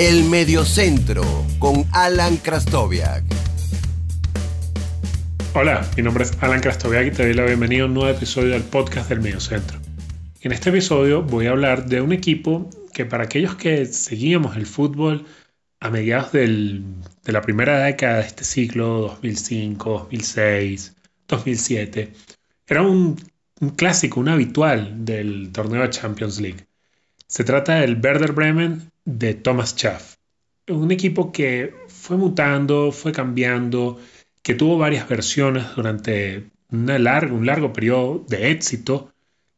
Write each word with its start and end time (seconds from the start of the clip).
El 0.00 0.22
Mediocentro 0.26 1.24
con 1.58 1.84
Alan 1.90 2.36
Krastoviak. 2.36 3.24
Hola, 5.54 5.90
mi 5.96 6.04
nombre 6.04 6.22
es 6.22 6.40
Alan 6.40 6.60
Krastoviak 6.60 7.08
y 7.08 7.10
te 7.10 7.24
doy 7.24 7.34
la 7.34 7.44
bienvenida 7.44 7.82
a 7.82 7.86
un 7.86 7.94
nuevo 7.94 8.08
episodio 8.08 8.50
del 8.52 8.62
podcast 8.62 9.08
del 9.08 9.20
Mediocentro. 9.20 9.76
En 10.40 10.52
este 10.52 10.70
episodio 10.70 11.24
voy 11.24 11.48
a 11.48 11.50
hablar 11.50 11.86
de 11.86 12.00
un 12.00 12.12
equipo 12.12 12.70
que 12.92 13.06
para 13.06 13.24
aquellos 13.24 13.56
que 13.56 13.86
seguíamos 13.86 14.56
el 14.56 14.66
fútbol 14.66 15.26
a 15.80 15.90
mediados 15.90 16.30
de 16.30 16.84
la 17.24 17.40
primera 17.42 17.80
década 17.80 18.18
de 18.18 18.26
este 18.28 18.44
siglo, 18.44 19.00
2005, 19.00 19.90
2006, 19.90 20.94
2007, 21.26 22.12
era 22.68 22.82
un, 22.82 23.16
un 23.60 23.70
clásico, 23.70 24.20
un 24.20 24.28
habitual 24.28 25.04
del 25.04 25.50
torneo 25.50 25.82
de 25.82 25.90
Champions 25.90 26.38
League. 26.38 26.68
Se 27.26 27.42
trata 27.42 27.80
del 27.80 28.00
Werder 28.00 28.30
Bremen 28.30 28.92
de 29.08 29.32
Thomas 29.32 29.74
Schaff. 29.74 30.16
Un 30.68 30.92
equipo 30.92 31.32
que 31.32 31.72
fue 31.88 32.18
mutando, 32.18 32.92
fue 32.92 33.10
cambiando, 33.10 33.98
que 34.42 34.54
tuvo 34.54 34.76
varias 34.76 35.08
versiones 35.08 35.64
durante 35.74 36.50
un 36.70 36.86
largo 37.46 37.72
periodo 37.72 38.22
de 38.28 38.50
éxito, 38.50 39.10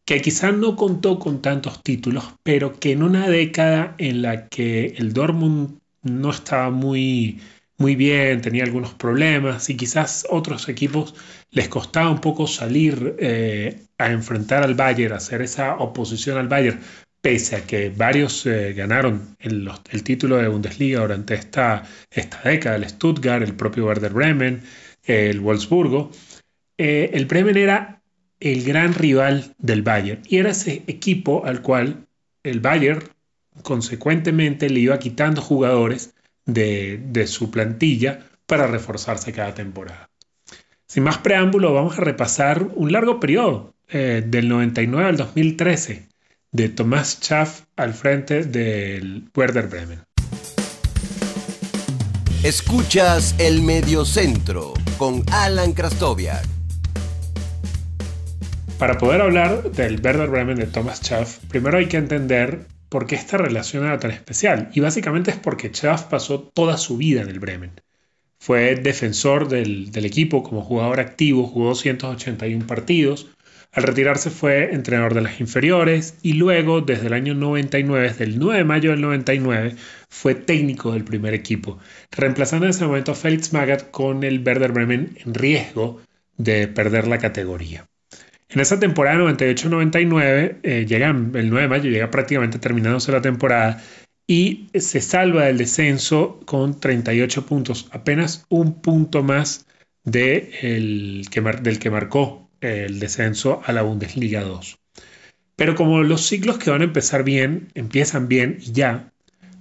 que 0.04 0.22
quizás 0.22 0.54
no 0.54 0.76
contó 0.76 1.18
con 1.18 1.42
tantos 1.42 1.82
títulos, 1.82 2.24
pero 2.44 2.78
que 2.78 2.92
en 2.92 3.02
una 3.02 3.28
década 3.28 3.96
en 3.98 4.22
la 4.22 4.46
que 4.48 4.94
el 4.98 5.12
Dortmund 5.12 5.80
no 6.02 6.30
estaba 6.30 6.70
muy, 6.70 7.40
muy 7.76 7.96
bien, 7.96 8.40
tenía 8.42 8.62
algunos 8.62 8.94
problemas 8.94 9.68
y 9.68 9.76
quizás 9.76 10.28
otros 10.30 10.68
equipos 10.68 11.16
les 11.50 11.68
costaba 11.68 12.08
un 12.08 12.20
poco 12.20 12.46
salir 12.46 13.16
eh, 13.18 13.82
a 13.98 14.12
enfrentar 14.12 14.62
al 14.62 14.76
Bayern, 14.76 15.14
a 15.14 15.16
hacer 15.16 15.42
esa 15.42 15.74
oposición 15.76 16.38
al 16.38 16.46
Bayern, 16.46 16.80
pese 17.20 17.56
a 17.56 17.66
que 17.66 17.90
varios 17.90 18.46
eh, 18.46 18.72
ganaron 18.72 19.36
el, 19.38 19.68
título 20.02 20.36
de 20.36 20.48
Bundesliga 20.48 21.00
durante 21.00 21.34
esta, 21.34 21.84
esta 22.10 22.40
década, 22.42 22.76
el 22.76 22.88
Stuttgart, 22.88 23.42
el 23.42 23.54
propio 23.54 23.86
Werder 23.86 24.12
Bremen, 24.12 24.62
el 25.04 25.40
Wolfsburgo, 25.40 26.10
eh, 26.78 27.10
el 27.12 27.26
Bremen 27.26 27.56
era 27.56 28.02
el 28.40 28.64
gran 28.64 28.94
rival 28.94 29.54
del 29.58 29.82
Bayern 29.82 30.22
y 30.26 30.38
era 30.38 30.50
ese 30.50 30.82
equipo 30.86 31.44
al 31.44 31.60
cual 31.60 32.06
el 32.42 32.60
Bayern 32.60 33.02
consecuentemente 33.62 34.70
le 34.70 34.80
iba 34.80 34.98
quitando 34.98 35.42
jugadores 35.42 36.14
de, 36.46 37.26
su 37.26 37.50
plantilla 37.50 38.20
para 38.46 38.66
reforzarse 38.66 39.32
cada 39.32 39.54
temporada. 39.54 40.08
Sin 40.86 41.04
más 41.04 41.18
preámbulo, 41.18 41.72
vamos 41.74 41.98
a 41.98 42.02
repasar 42.02 42.66
un 42.74 42.92
largo 42.92 43.20
periodo, 43.20 43.74
eh, 43.88 44.24
del 44.26 44.48
99 44.48 45.08
al 45.08 45.16
2013, 45.16 46.08
de 46.52 46.68
Tomás 46.68 47.18
Schaff 47.20 47.62
al 47.76 47.94
frente 47.94 48.44
del 48.44 49.30
Werder 49.36 49.68
Bremen. 49.68 50.00
Escuchas 52.42 53.36
el 53.38 53.62
Mediocentro 53.62 54.74
con 54.98 55.22
Alan 55.30 55.72
Krastoviak. 55.72 56.44
Para 58.78 58.98
poder 58.98 59.20
hablar 59.20 59.70
del 59.72 60.00
Werder 60.02 60.28
Bremen 60.28 60.56
de 60.56 60.66
Thomas 60.66 61.00
Schaff, 61.00 61.38
primero 61.48 61.78
hay 61.78 61.86
que 61.86 61.98
entender 61.98 62.66
por 62.88 63.06
qué 63.06 63.14
esta 63.14 63.36
relación 63.36 63.84
era 63.84 64.00
tan 64.00 64.10
especial. 64.10 64.70
Y 64.74 64.80
básicamente 64.80 65.30
es 65.30 65.36
porque 65.36 65.68
Schaff 65.68 66.04
pasó 66.04 66.40
toda 66.40 66.78
su 66.78 66.96
vida 66.96 67.20
en 67.20 67.28
el 67.28 67.38
Bremen. 67.38 67.72
Fue 68.38 68.74
defensor 68.74 69.48
del, 69.48 69.92
del 69.92 70.06
equipo 70.06 70.42
como 70.42 70.62
jugador 70.62 70.98
activo, 70.98 71.46
jugó 71.46 71.68
281 71.68 72.66
partidos, 72.66 73.28
al 73.72 73.84
retirarse 73.84 74.30
fue 74.30 74.74
entrenador 74.74 75.14
de 75.14 75.20
las 75.20 75.40
inferiores 75.40 76.14
y 76.22 76.32
luego, 76.32 76.80
desde 76.80 77.06
el 77.06 77.12
año 77.12 77.34
99, 77.34 78.08
desde 78.08 78.24
el 78.24 78.38
9 78.38 78.58
de 78.58 78.64
mayo 78.64 78.90
del 78.90 79.00
99, 79.00 79.76
fue 80.08 80.34
técnico 80.34 80.92
del 80.92 81.04
primer 81.04 81.34
equipo, 81.34 81.78
reemplazando 82.10 82.66
en 82.66 82.70
ese 82.70 82.84
momento 82.84 83.12
a 83.12 83.14
Felix 83.14 83.52
Magath 83.52 83.90
con 83.92 84.24
el 84.24 84.42
Werder 84.44 84.72
Bremen 84.72 85.16
en 85.24 85.34
riesgo 85.34 86.00
de 86.36 86.66
perder 86.66 87.06
la 87.06 87.18
categoría. 87.18 87.86
En 88.48 88.58
esa 88.58 88.80
temporada 88.80 89.18
98-99, 89.18 90.56
eh, 90.64 90.84
llega 90.88 91.10
el 91.10 91.50
9 91.50 91.60
de 91.60 91.68
mayo, 91.68 91.90
llega 91.90 92.10
prácticamente 92.10 92.58
terminándose 92.58 93.12
la 93.12 93.22
temporada 93.22 93.80
y 94.26 94.68
se 94.74 95.00
salva 95.00 95.44
del 95.44 95.58
descenso 95.58 96.40
con 96.44 96.80
38 96.80 97.46
puntos, 97.46 97.88
apenas 97.92 98.44
un 98.48 98.80
punto 98.80 99.22
más 99.22 99.66
de 100.02 100.50
que, 101.30 101.40
del 101.40 101.78
que 101.78 101.90
marcó 101.90 102.49
el 102.60 103.00
descenso 103.00 103.62
a 103.64 103.72
la 103.72 103.82
Bundesliga 103.82 104.42
2. 104.42 104.78
Pero 105.56 105.74
como 105.74 106.02
los 106.02 106.26
ciclos 106.26 106.58
que 106.58 106.70
van 106.70 106.80
a 106.80 106.84
empezar 106.84 107.22
bien, 107.22 107.68
empiezan 107.74 108.28
bien 108.28 108.58
y 108.60 108.72
ya, 108.72 109.12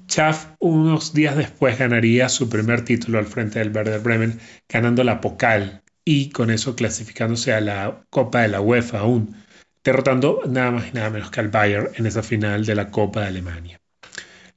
Schaff 0.10 0.48
unos 0.60 1.14
días 1.14 1.38
después 1.38 1.78
ganaría 1.78 2.30
su 2.30 2.50
primer 2.50 2.84
título 2.84 3.20
al 3.20 3.28
frente 3.28 3.60
del 3.60 3.72
Werder 3.72 4.00
Bremen, 4.00 4.40
ganando 4.68 5.04
la 5.04 5.22
Pokal 5.22 5.84
y 6.04 6.30
con 6.30 6.50
eso 6.50 6.76
clasificándose 6.76 7.54
a 7.54 7.62
la 7.62 8.06
Copa 8.10 8.42
de 8.42 8.48
la 8.48 8.60
UEFA 8.60 9.00
aún, 9.00 9.36
derrotando 9.84 10.42
nada 10.48 10.72
más 10.72 10.88
y 10.88 10.94
nada 10.94 11.12
menos 11.12 11.30
que 11.30 11.42
al 11.42 11.50
Bayern 11.50 11.90
en 11.96 12.08
esa 12.08 12.24
final 12.24 12.66
de 12.66 12.74
la 12.74 12.90
Copa 12.90 13.22
de 13.22 13.28
Alemania. 13.28 13.80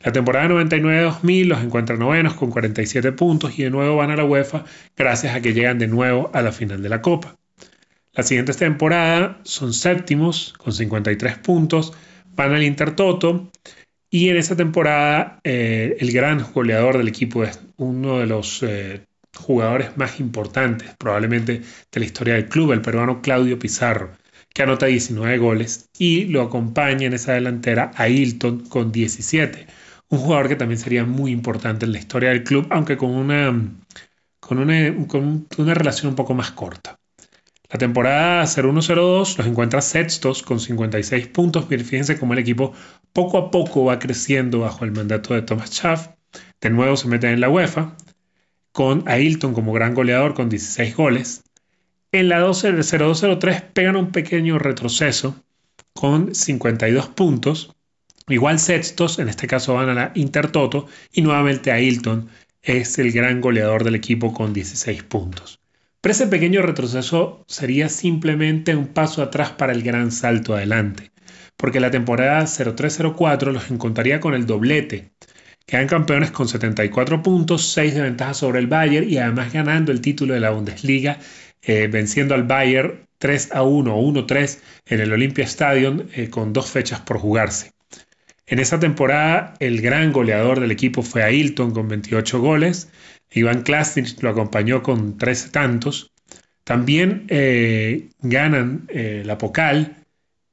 La 0.01 0.11
temporada 0.11 0.49
99-2000 0.49 1.45
los 1.45 1.63
encuentra 1.63 1.97
novenos 1.97 2.35
con 2.35 2.51
47 2.51 3.13
puntos 3.13 3.59
y 3.59 3.65
de 3.65 3.71
nuevo 3.71 3.97
van 3.97 4.11
a 4.11 4.17
la 4.17 4.25
UEFA 4.25 4.65
gracias 4.97 5.37
a 5.37 5.43
que 5.43 5.53
llegan 5.53 5.79
de 5.79 5.87
nuevo 5.87 6.31
a 6.33 6.41
la 6.41 6.53
final 6.53 6.83
de 6.83 6.89
la 6.89 7.03
Copa. 7.03 7.37
La 8.15 8.23
siguiente 8.23 8.53
temporada 8.53 9.41
son 9.43 9.73
séptimos 9.73 10.53
con 10.59 10.75
53 10.75 11.39
puntos, 11.39 11.95
van 12.37 12.53
al 12.53 12.63
Intertoto 12.63 13.51
y 14.11 14.29
en 14.29 14.37
esa 14.37 14.55
temporada 14.55 15.41
eh, 15.45 15.97
el 15.99 16.13
gran 16.13 16.45
goleador 16.53 16.99
del 16.99 17.09
equipo 17.09 17.43
es 17.43 17.59
uno 17.79 18.19
de 18.19 18.27
los 18.27 18.63
eh, 18.63 19.07
jugadores 19.35 19.97
más 19.97 20.21
importantes 20.21 20.95
probablemente 20.99 21.63
de 21.91 22.01
la 22.01 22.05
historia 22.05 22.35
del 22.35 22.51
club, 22.51 22.73
el 22.73 22.83
peruano 22.83 23.23
Claudio 23.23 23.59
Pizarro, 23.59 24.11
que 24.53 24.63
anota 24.63 24.85
19 24.85 25.39
goles 25.39 25.89
y 25.97 26.27
lo 26.27 26.43
acompaña 26.43 27.07
en 27.07 27.15
esa 27.15 27.33
delantera 27.33 27.93
a 27.95 28.11
Hilton 28.11 28.69
con 28.69 28.93
17, 28.93 29.67
un 30.11 30.19
jugador 30.19 30.49
que 30.49 30.57
también 30.57 30.79
sería 30.79 31.07
muy 31.07 31.31
importante 31.31 31.87
en 31.87 31.93
la 31.93 31.99
historia 31.99 32.29
del 32.29 32.45
club, 32.45 32.67
aunque 32.69 32.99
con 32.99 33.13
una, 33.13 33.59
con 34.39 34.59
una, 34.59 35.07
con 35.07 35.47
una 35.57 35.73
relación 35.73 36.11
un 36.11 36.17
poco 36.17 36.35
más 36.35 36.51
corta. 36.51 36.99
La 37.73 37.79
temporada 37.79 38.45
01-02 38.45 39.39
los 39.39 39.47
encuentra 39.47 39.81
sextos 39.81 40.43
con 40.43 40.61
56 40.61 41.29
puntos. 41.29 41.65
fíjense 41.69 42.19
cómo 42.19 42.35
el 42.35 42.41
equipo 42.41 42.75
poco 43.15 43.39
a 43.39 43.51
poco 43.51 43.87
va 43.87 43.99
creciendo 43.99 44.59
bajo 44.59 44.85
el 44.85 44.93
mandato 44.93 45.33
de 45.33 45.41
Thomas 45.41 45.71
Schaff. 45.71 46.09
De 46.61 46.69
nuevo 46.69 46.99
se 46.99 47.09
meten 47.09 47.31
en 47.31 47.41
la 47.41 47.49
UEFA, 47.49 47.97
con 48.73 49.05
Ailton 49.09 49.55
como 49.55 49.73
gran 49.73 49.95
goleador 49.95 50.35
con 50.35 50.51
16 50.51 50.95
goles. 50.95 51.45
En 52.13 52.29
la 52.29 52.43
02-03 52.47 53.63
pegan 53.73 53.97
un 53.97 54.13
pequeño 54.13 54.59
retroceso 54.59 55.35
con 55.95 56.35
52 56.35 57.09
puntos. 57.09 57.75
Igual 58.29 58.59
sextos, 58.59 59.19
en 59.19 59.31
este 59.31 59.47
caso 59.47 59.73
van 59.73 59.89
a 59.89 59.95
la 59.95 60.13
Intertoto, 60.15 60.89
y 61.11 61.23
nuevamente 61.23 61.73
Ailton 61.73 62.29
es 62.61 62.99
el 62.99 63.13
gran 63.13 63.41
goleador 63.41 63.83
del 63.83 63.95
equipo 63.95 64.35
con 64.35 64.53
16 64.53 65.05
puntos. 65.05 65.62
Pero 66.03 66.13
ese 66.15 66.27
pequeño 66.27 66.63
retroceso 66.63 67.45
sería 67.47 67.89
simplemente 67.89 68.75
un 68.75 68.89
paso 68.89 69.23
atrás 69.23 69.53
para 69.53 69.73
el 69.73 69.85
gran 69.85 70.11
salto 70.11 70.57
adelante, 70.57 71.13
porque 71.57 71.79
la 71.79 71.93
temporada 71.93 72.45
0304 72.45 73.53
los 73.53 73.71
encontraría 73.71 74.19
con 74.19 74.35
el 74.35 74.45
doblete. 74.45 75.13
Quedan 75.65 75.87
campeones 75.87 76.33
con 76.33 76.49
74 76.49 77.23
puntos, 77.23 77.69
6 77.69 77.95
de 77.95 78.03
ventaja 78.03 78.35
sobre 78.35 78.59
el 78.59 78.67
Bayern 78.67 79.09
y 79.09 79.19
además 79.19 79.53
ganando 79.53 79.93
el 79.93 80.01
título 80.01 80.35
de 80.35 80.41
la 80.41 80.51
Bundesliga, 80.51 81.21
eh, 81.63 81.87
venciendo 81.87 82.35
al 82.35 82.43
Bayern 82.43 83.07
3 83.19 83.53
a 83.53 83.63
1 83.63 83.95
o 83.95 84.01
1 84.01 84.27
3 84.27 84.63
en 84.87 85.01
el 85.01 85.13
Olympia 85.13 85.45
Stadium 85.45 86.09
eh, 86.17 86.29
con 86.29 86.53
dos 86.53 86.69
fechas 86.69 86.99
por 87.03 87.19
jugarse. 87.19 87.71
En 88.45 88.59
esa 88.59 88.81
temporada, 88.81 89.55
el 89.61 89.81
gran 89.81 90.11
goleador 90.11 90.59
del 90.59 90.73
equipo 90.73 91.03
fue 91.03 91.23
Ailton 91.23 91.71
con 91.71 91.87
28 91.87 92.41
goles 92.41 92.91
Iván 93.35 93.63
Klasnich 93.63 94.21
lo 94.23 94.31
acompañó 94.31 94.83
con 94.83 95.17
13 95.17 95.51
tantos. 95.51 96.13
También 96.65 97.25
eh, 97.29 98.11
ganan 98.21 98.87
eh, 98.89 99.23
la 99.25 99.39
Pocal 99.39 99.97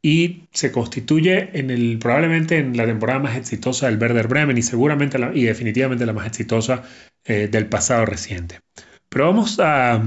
y 0.01 0.43
se 0.51 0.71
constituye 0.71 1.49
en 1.59 1.69
el, 1.69 1.99
probablemente 1.99 2.57
en 2.57 2.75
la 2.77 2.85
temporada 2.85 3.19
más 3.19 3.37
exitosa 3.37 3.87
del 3.87 3.99
Werder 3.99 4.27
Bremen 4.27 4.57
y 4.57 4.61
seguramente 4.61 5.19
y 5.33 5.43
definitivamente 5.43 6.05
la 6.05 6.13
más 6.13 6.27
exitosa 6.27 6.83
eh, 7.25 7.47
del 7.51 7.67
pasado 7.67 8.05
reciente. 8.05 8.61
Pero 9.09 9.25
vamos 9.25 9.59
a, 9.59 10.01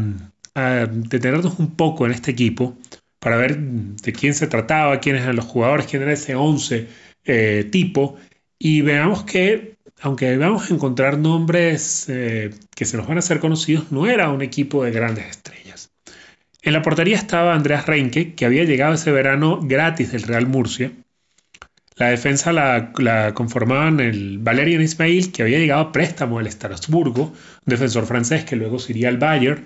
a, 0.54 0.86
detenernos 0.86 1.58
un 1.58 1.76
poco 1.76 2.06
en 2.06 2.12
este 2.12 2.30
equipo 2.30 2.76
para 3.18 3.36
ver 3.36 3.58
de 3.58 4.12
quién 4.12 4.34
se 4.34 4.46
trataba, 4.46 4.98
quiénes 4.98 5.22
eran 5.22 5.36
los 5.36 5.44
jugadores, 5.44 5.86
quién 5.86 6.02
era 6.02 6.12
ese 6.12 6.34
11 6.34 6.88
tipo 7.70 8.16
y 8.58 8.80
veamos 8.80 9.22
que 9.22 9.71
aunque 10.02 10.36
vamos 10.36 10.70
a 10.70 10.74
encontrar 10.74 11.16
nombres 11.16 12.06
eh, 12.08 12.50
que 12.74 12.84
se 12.84 12.96
nos 12.96 13.06
van 13.06 13.18
a 13.18 13.20
hacer 13.20 13.38
conocidos, 13.38 13.92
no 13.92 14.06
era 14.06 14.30
un 14.30 14.42
equipo 14.42 14.84
de 14.84 14.90
grandes 14.90 15.26
estrellas. 15.26 15.90
En 16.60 16.72
la 16.72 16.82
portería 16.82 17.16
estaba 17.16 17.54
Andreas 17.54 17.86
Reinke, 17.86 18.34
que 18.34 18.44
había 18.44 18.64
llegado 18.64 18.94
ese 18.94 19.12
verano 19.12 19.60
gratis 19.62 20.12
del 20.12 20.22
Real 20.22 20.46
Murcia. 20.46 20.90
La 21.96 22.08
defensa 22.08 22.52
la, 22.52 23.32
conformaban 23.34 24.00
el 24.00 24.38
Valerian 24.38 24.82
Ismail, 24.82 25.30
que 25.30 25.42
había 25.42 25.58
llegado 25.58 25.82
a 25.82 25.92
préstamo 25.92 26.40
al 26.40 26.48
Estrasburgo, 26.48 27.24
un 27.24 27.34
defensor 27.66 28.06
francés 28.06 28.44
que 28.44 28.56
luego 28.56 28.80
se 28.80 28.92
iría 28.92 29.08
al 29.08 29.18
Bayern, 29.18 29.64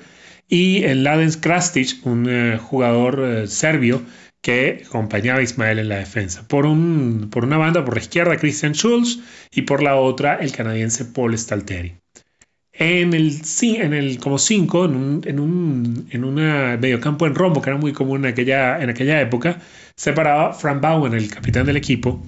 y 0.49 0.85
el 0.85 1.03
Ladens 1.03 1.39
Krastic, 1.39 2.05
un 2.05 2.29
eh, 2.29 2.59
jugador 2.59 3.23
eh, 3.25 3.47
serbio 3.47 4.03
que 4.41 4.85
acompañaba 4.87 5.41
a 5.41 5.43
Ismael 5.43 5.79
en 5.79 5.89
la 5.89 5.99
defensa. 5.99 6.47
Por, 6.47 6.67
un, 6.67 7.29
por 7.31 7.45
una 7.45 7.59
banda, 7.59 7.85
por 7.85 7.95
la 7.95 8.01
izquierda, 8.01 8.37
Christian 8.37 8.75
Schulz, 8.75 9.21
y 9.53 9.63
por 9.63 9.83
la 9.83 9.97
otra, 9.97 10.37
el 10.37 10.53
canadiense 10.53 11.05
Paul 11.05 11.37
Stalteri. 11.37 11.97
En 12.73 13.15
el, 13.15 13.41
en 13.63 13.95
el 13.95 14.19
como 14.19 14.39
5, 14.39 14.85
en 14.85 14.95
un, 14.95 15.23
en 15.25 15.41
un 16.25 16.39
en 16.39 16.81
mediocampo 16.81 17.27
en 17.27 17.35
rombo, 17.35 17.63
que 17.63 17.71
era 17.71 17.79
muy 17.79 17.93
común 17.93 18.25
en 18.25 18.33
aquella, 18.33 18.83
en 18.83 18.91
aquella 18.91 19.21
época, 19.21 19.61
se 19.97 20.13
paraba 20.13 20.53
Frank 20.53 20.83
Bowen, 20.83 21.15
el 21.15 21.31
capitán 21.31 21.65
del 21.65 21.79
equipo, 21.79 22.23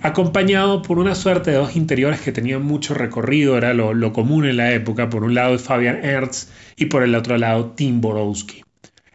acompañado 0.00 0.82
por 0.82 0.98
una 0.98 1.14
suerte 1.14 1.50
de 1.50 1.56
dos 1.56 1.74
interiores 1.74 2.20
que 2.20 2.32
tenían 2.32 2.62
mucho 2.62 2.94
recorrido, 2.94 3.58
era 3.58 3.74
lo, 3.74 4.12
común 4.12 4.46
en 4.46 4.58
la 4.58 4.72
época, 4.72 5.10
por 5.10 5.24
un 5.24 5.34
lado 5.34 5.58
Fabian 5.58 6.04
Ernst 6.04 6.50
y 6.76 6.86
por 6.86 7.02
el 7.02 7.14
otro 7.14 7.36
lado 7.36 7.72
Tim 7.72 8.00
Borowski. 8.00 8.62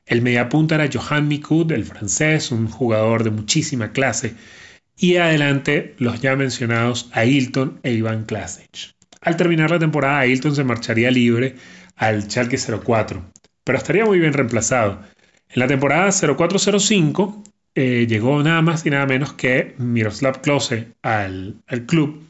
El 0.06 0.22
mediapunta 0.22 0.76
era 0.76 0.90
Johan 0.92 1.28
Mikud, 1.28 1.72
el 1.72 1.86
francés, 1.86 2.52
un 2.52 2.68
jugador 2.68 3.24
de 3.24 3.32
muchísima 3.32 3.92
clase, 3.92 4.36
y 4.98 5.16
adelante 5.18 5.96
los 5.98 6.22
ya 6.22 6.36
mencionados 6.36 7.10
Ailton 7.14 7.80
e 7.84 7.94
Iván 7.94 8.26
Klasic. 8.26 8.94
Al 9.22 9.38
terminar 9.38 9.72
la 9.72 9.80
temporada, 9.80 10.20
Ailton 10.20 10.56
se 10.56 10.64
marcharía 10.64 11.10
libre 11.10 11.56
al 11.96 12.24
Schalke 12.24 12.58
04, 12.58 13.24
pero 13.64 13.78
estaría 13.78 14.06
muy 14.06 14.20
bien 14.20 14.34
reemplazado. 14.34 15.00
En 15.50 15.60
la 15.60 15.68
temporada 15.68 16.12
0405 16.12 17.44
eh, 17.76 18.06
llegó 18.08 18.44
nada 18.44 18.62
más 18.62 18.86
y 18.86 18.90
nada 18.90 19.06
menos 19.06 19.34
que 19.34 19.76
Miroslav 19.78 20.42
Klose 20.42 20.94
al, 21.02 21.64
club 21.88 22.30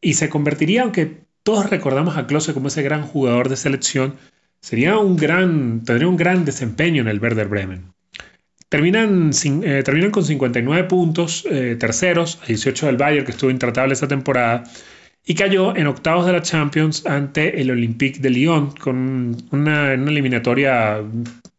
y 0.00 0.14
se 0.14 0.28
convertiría, 0.28 0.82
aunque 0.82 1.20
todos 1.42 1.70
recordamos 1.70 2.16
a 2.16 2.26
Klose 2.26 2.52
como 2.52 2.68
ese 2.68 2.82
gran 2.82 3.02
jugador 3.02 3.48
de 3.48 3.56
selección, 3.56 4.16
sería 4.66 4.98
un 4.98 5.16
gran, 5.16 5.84
tendría 5.84 6.08
un 6.08 6.16
gran 6.16 6.44
desempeño 6.44 7.00
en 7.02 7.06
el 7.06 7.20
Werder 7.20 7.46
Bremen. 7.46 7.92
Terminan, 8.68 9.30
eh, 9.62 9.82
terminan 9.84 10.10
con 10.10 10.24
59 10.24 10.88
puntos, 10.88 11.46
eh, 11.48 11.76
terceros, 11.78 12.40
a 12.42 12.46
18 12.46 12.86
del 12.86 12.96
Bayern, 12.96 13.24
que 13.24 13.30
estuvo 13.30 13.50
intratable 13.50 13.94
esa 13.94 14.08
temporada, 14.08 14.64
y 15.24 15.34
cayó 15.36 15.76
en 15.76 15.86
octavos 15.86 16.26
de 16.26 16.32
la 16.32 16.42
Champions 16.42 17.06
ante 17.06 17.60
el 17.60 17.70
Olympique 17.70 18.18
de 18.18 18.30
Lyon 18.30 18.72
con 18.72 19.36
una, 19.52 19.92
eliminatoria, 19.92 21.00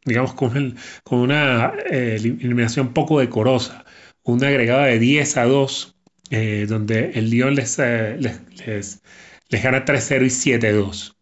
digamos, 0.03 0.33
con, 0.33 0.75
una 1.09 1.71
eh, 1.89 2.17
eliminación 2.19 2.93
poco 2.93 3.21
decorosa, 3.21 3.85
una 4.23 4.49
agregada 4.49 4.87
de 4.87 4.99
10 4.99 5.37
a 5.37 5.45
2, 5.45 5.95
eh, 6.31 6.65
donde 6.67 7.11
el 7.11 7.29
Lyon 7.29 7.55
les, 7.55 7.79
eh, 7.79 8.17
les, 8.19 9.01
les, 9.49 9.63
gana 9.63 9.85
3-0 9.85 10.25
y 10.25 10.59
7-2. 10.59 11.16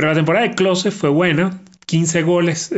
Pero 0.00 0.12
la 0.12 0.16
temporada 0.16 0.48
de 0.48 0.54
Klose 0.54 0.90
fue 0.90 1.10
buena, 1.10 1.60
15 1.84 2.22
goles 2.22 2.74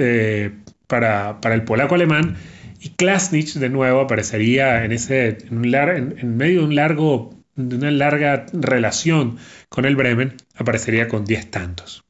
para, 0.88 1.40
para, 1.40 1.54
el 1.54 1.62
polaco 1.62 1.94
alemán, 1.94 2.34
y 2.80 2.88
Klasnich 2.88 3.54
de 3.54 3.69
nuevo 3.69 4.00
aparecería 4.00 4.84
en, 4.84 4.90
ese, 4.90 5.38
en 5.48 6.36
medio 6.36 6.58
de 6.58 6.66
un 6.66 6.74
largo 6.74 7.32
de 7.54 7.76
una 7.76 7.92
larga 7.92 8.46
relación 8.52 9.36
con 9.69 9.84
el 9.84 9.94
Bremen, 9.94 10.34
aparecería 10.56 11.06
con 11.06 11.24
10 11.24 11.48
tantos. 11.52 12.02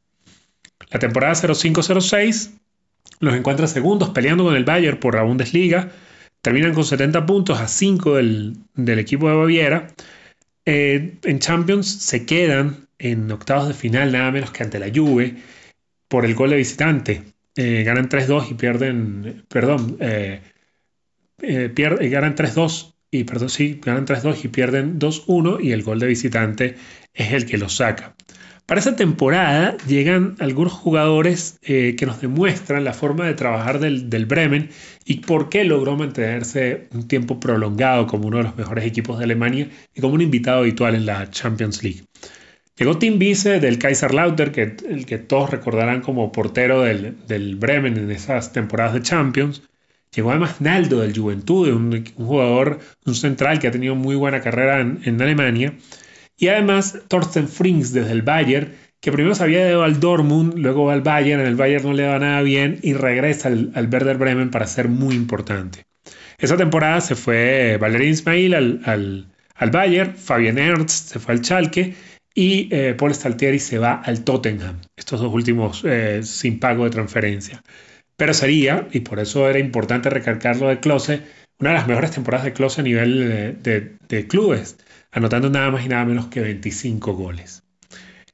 La 0.90 0.98
temporada 0.98 1.34
05-06 1.34 2.52
los 3.20 3.34
encuentra 3.34 3.66
segundos 3.66 4.08
peleando 4.08 4.44
con 4.44 4.56
el 4.56 4.64
Bayern 4.64 4.98
por 4.98 5.14
la 5.14 5.24
Bundesliga, 5.24 5.90
terminan 6.40 6.72
con 6.72 6.86
70 6.86 7.26
puntos 7.26 7.60
a 7.60 7.68
5 7.68 8.14
del, 8.14 8.56
equipo 8.98 9.28
de 9.28 9.36
Baviera. 9.36 9.88
Eh, 10.64 11.18
en 11.22 11.38
Champions 11.38 11.86
se 11.86 12.24
quedan 12.24 12.88
en 13.02 13.30
octavos 13.30 13.68
de 13.68 13.74
final 13.74 14.12
nada 14.12 14.30
menos 14.30 14.50
que 14.52 14.62
ante 14.62 14.78
la 14.78 14.90
Juve 14.94 15.36
por 16.08 16.24
el 16.24 16.34
gol 16.34 16.50
de 16.50 16.56
visitante. 16.56 17.22
Eh, 17.56 17.82
ganan 17.84 18.08
3-2 18.08 18.50
y 18.50 18.54
pierden, 18.54 19.44
perdón, 19.48 19.98
eh, 20.00 20.40
ganan 21.38 22.34
3-2 22.34 22.94
y 23.10 23.24
perdón, 23.24 23.50
sí, 23.50 23.78
ganan 23.84 24.06
3-2 24.06 24.44
y 24.44 24.48
pierden 24.48 24.98
2-1 24.98 25.62
y 25.62 25.72
el 25.72 25.82
gol 25.82 25.98
de 25.98 26.06
visitante 26.06 26.76
es 27.12 27.32
el 27.32 27.44
que 27.44 27.58
los 27.58 27.76
saca. 27.76 28.14
Para 28.66 28.80
esa 28.80 28.96
temporada 28.96 29.76
llegan 29.86 30.36
algunos 30.38 30.72
jugadores 30.72 31.58
eh, 31.62 31.94
que 31.98 32.06
nos 32.06 32.20
demuestran 32.20 32.84
la 32.84 32.94
forma 32.94 33.26
de 33.26 33.34
trabajar 33.34 33.80
del, 33.80 34.24
Bremen 34.24 34.70
y 35.04 35.20
por 35.20 35.48
qué 35.50 35.64
logró 35.64 35.96
mantenerse 35.96 36.88
un 36.94 37.06
tiempo 37.06 37.38
prolongado 37.40 38.06
como 38.06 38.28
uno 38.28 38.38
de 38.38 38.44
los 38.44 38.56
mejores 38.56 38.86
equipos 38.86 39.18
de 39.18 39.24
Alemania 39.24 39.68
y 39.94 40.00
como 40.00 40.14
un 40.14 40.22
invitado 40.22 40.60
habitual 40.60 40.94
en 40.94 41.06
la 41.06 41.28
Champions 41.30 41.82
League. 41.82 42.04
Llegó 42.76 42.98
Tim 42.98 43.18
Wiese 43.18 43.60
del 43.60 43.78
Kaiserlauter, 43.78 44.50
que, 44.50 44.76
el 44.88 45.04
que 45.04 45.18
todos 45.18 45.50
recordarán 45.50 46.00
como 46.00 46.32
portero 46.32 46.82
del, 46.82 47.26
del 47.26 47.56
Bremen 47.56 47.98
en 47.98 48.10
esas 48.10 48.52
temporadas 48.52 48.94
de 48.94 49.02
Champions. 49.02 49.62
Llegó 50.14 50.30
además 50.30 50.60
Naldo 50.60 51.00
del 51.00 51.16
Juventud, 51.16 51.68
un, 51.68 52.04
jugador, 52.16 52.80
un 53.06 53.14
central 53.14 53.58
que 53.58 53.68
ha 53.68 53.70
tenido 53.70 53.94
muy 53.94 54.14
buena 54.14 54.42
carrera 54.42 54.80
en, 54.80 55.22
Alemania. 55.22 55.74
Y 56.36 56.48
además 56.48 56.98
Thorsten 57.08 57.48
Frings 57.48 57.92
desde 57.92 58.12
el 58.12 58.22
Bayern, 58.22 58.74
que 59.00 59.10
primero 59.10 59.34
se 59.34 59.42
había 59.42 59.68
ido 59.68 59.82
al 59.82 60.00
Dortmund, 60.00 60.58
luego 60.58 60.90
al 60.90 61.00
Bayern, 61.00 61.40
en 61.40 61.46
el 61.46 61.56
Bayern 61.56 61.84
no 61.84 61.92
le 61.94 62.06
va 62.06 62.18
nada 62.18 62.42
bien 62.42 62.78
y 62.82 62.92
regresa 62.92 63.48
al, 63.48 63.88
Werder 63.90 64.18
Bremen 64.18 64.50
para 64.50 64.66
ser 64.66 64.88
muy 64.88 65.14
importante. 65.14 65.86
Esa 66.38 66.58
temporada 66.58 67.00
se 67.00 67.14
fue 67.14 67.78
Valerín 67.80 68.10
Ismail 68.10 68.54
al, 68.54 69.28
al, 69.56 69.70
Bayern, 69.70 70.14
Fabian 70.14 70.58
Ernst 70.58 71.12
se 71.12 71.20
fue 71.20 71.34
al 71.34 71.44
Schalke 71.44 71.94
y 72.34 72.68
eh, 72.74 72.94
Paul 72.94 73.14
Staltieri 73.14 73.58
se 73.58 73.78
va 73.78 73.94
al 73.94 74.24
Tottenham, 74.24 74.80
estos 74.96 75.20
dos 75.20 75.32
últimos 75.32 75.82
eh, 75.84 76.22
sin 76.22 76.58
pago 76.58 76.84
de 76.84 76.90
transferencia. 76.90 77.62
Pero 78.16 78.34
sería, 78.34 78.88
y 78.92 79.00
por 79.00 79.18
eso 79.18 79.48
era 79.48 79.58
importante 79.58 80.10
recalcarlo 80.10 80.68
de 80.68 80.80
Close, 80.80 81.22
una 81.58 81.70
de 81.70 81.76
las 81.76 81.88
mejores 81.88 82.10
temporadas 82.10 82.44
de 82.44 82.52
Close 82.52 82.80
a 82.80 82.84
nivel 82.84 83.62
de, 83.62 84.26
clubes, 84.28 84.76
anotando 85.10 85.50
nada 85.50 85.70
más 85.70 85.84
y 85.84 85.88
nada 85.88 86.04
menos 86.04 86.26
que 86.26 86.40
25 86.40 87.14
goles. 87.14 87.62